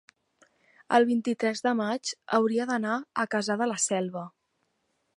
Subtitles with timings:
[0.97, 4.29] el vint-i-tres de maig hauria d'anar a Cassà de la Selva.